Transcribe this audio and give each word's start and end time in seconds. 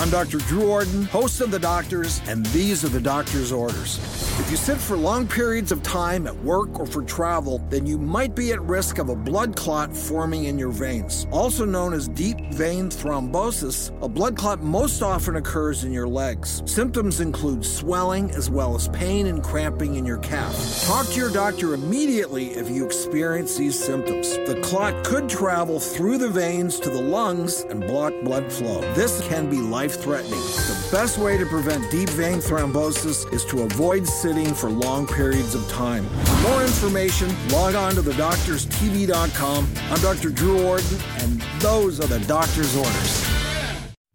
I'm 0.00 0.10
Dr. 0.10 0.38
Drew 0.38 0.70
Ordon, 0.70 1.04
host 1.06 1.40
of 1.40 1.50
The 1.50 1.58
Doctors, 1.58 2.20
and 2.28 2.46
these 2.46 2.84
are 2.84 2.88
the 2.88 3.00
doctor's 3.00 3.50
orders. 3.50 3.98
If 4.40 4.52
you 4.52 4.56
sit 4.56 4.78
for 4.78 4.96
long 4.96 5.26
periods 5.26 5.72
of 5.72 5.82
time 5.82 6.28
at 6.28 6.36
work 6.44 6.78
or 6.78 6.86
for 6.86 7.02
travel, 7.02 7.58
then 7.70 7.86
you 7.86 7.98
might 7.98 8.36
be 8.36 8.52
at 8.52 8.62
risk 8.62 8.98
of 8.98 9.08
a 9.08 9.16
blood 9.16 9.56
clot 9.56 9.94
forming 9.94 10.44
in 10.44 10.56
your 10.56 10.70
veins. 10.70 11.26
Also 11.32 11.64
known 11.64 11.92
as 11.92 12.06
deep 12.06 12.38
vein 12.54 12.88
thrombosis, 12.88 13.90
a 14.00 14.08
blood 14.08 14.36
clot 14.36 14.62
most 14.62 15.02
often 15.02 15.36
occurs 15.36 15.82
in 15.82 15.92
your 15.92 16.06
legs. 16.06 16.62
Symptoms 16.66 17.20
include 17.20 17.64
swelling 17.64 18.30
as 18.30 18.48
well 18.48 18.76
as 18.76 18.86
pain 18.90 19.26
and 19.26 19.42
cramping 19.42 19.96
in 19.96 20.06
your 20.06 20.18
calf. 20.18 20.54
Talk 20.84 21.06
to 21.06 21.16
your 21.16 21.30
doctor 21.30 21.74
immediately 21.74 22.52
if 22.52 22.70
you 22.70 22.86
experience 22.86 23.56
these 23.56 23.76
symptoms. 23.76 24.30
The 24.46 24.60
clot 24.62 25.04
could 25.04 25.28
travel 25.28 25.80
through 25.80 26.18
the 26.18 26.30
veins 26.30 26.78
to 26.80 26.90
the 26.90 27.02
lungs 27.02 27.62
and 27.62 27.80
block 27.80 28.14
blood 28.22 28.52
flow. 28.52 28.80
This 28.94 29.20
can 29.28 29.50
be 29.50 29.58
life 29.58 30.00
threatening. 30.00 30.40
The 30.40 30.77
best 30.90 31.18
way 31.18 31.36
to 31.36 31.46
prevent 31.46 31.90
deep 31.90 32.08
vein 32.10 32.38
thrombosis 32.38 33.30
is 33.32 33.44
to 33.46 33.62
avoid 33.62 34.06
sitting 34.06 34.54
for 34.54 34.70
long 34.70 35.06
periods 35.06 35.54
of 35.54 35.68
time. 35.68 36.08
For 36.08 36.48
more 36.48 36.62
information, 36.62 37.28
log 37.50 37.74
on 37.74 37.94
to 37.94 38.02
thedoctorstv.com. 38.02 39.68
I'm 39.90 40.00
Dr. 40.00 40.30
Drew 40.30 40.66
Ordon, 40.66 40.98
and 41.18 41.40
those 41.60 42.00
are 42.00 42.06
the 42.06 42.20
doctor's 42.26 42.76
orders. 42.76 43.28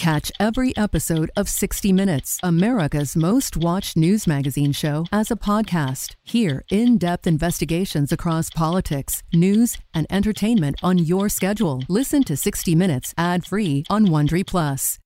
Catch 0.00 0.32
every 0.40 0.74
episode 0.78 1.30
of 1.36 1.46
60 1.46 1.92
Minutes, 1.92 2.38
America's 2.42 3.14
most 3.14 3.54
watched 3.54 3.98
news 3.98 4.26
magazine 4.26 4.72
show, 4.72 5.04
as 5.12 5.30
a 5.30 5.36
podcast. 5.36 6.14
Hear 6.22 6.64
in 6.70 6.96
depth 6.96 7.26
investigations 7.26 8.10
across 8.10 8.48
politics, 8.48 9.22
news, 9.34 9.76
and 9.92 10.06
entertainment 10.08 10.76
on 10.82 10.96
your 10.96 11.28
schedule. 11.28 11.82
Listen 11.86 12.22
to 12.24 12.34
60 12.34 12.74
Minutes 12.74 13.12
ad 13.18 13.44
free 13.44 13.84
on 13.90 14.06
Wondery 14.06 14.46
Plus. 14.46 14.98